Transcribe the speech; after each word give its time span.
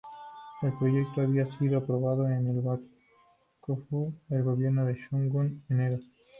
El 0.63 0.73
proyecto 0.79 1.21
había 1.21 1.45
sido 1.59 1.77
aprobado 1.77 2.23
por 2.23 2.31
el 2.31 2.59
Bakufu, 2.61 4.11
el 4.31 4.41
gobierno 4.41 4.83
del 4.83 4.97
Shogun 4.97 5.61
en 5.69 5.79
Edo. 5.79 5.99